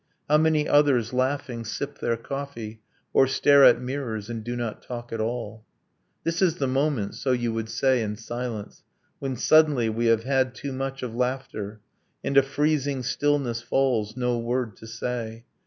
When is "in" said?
8.01-8.15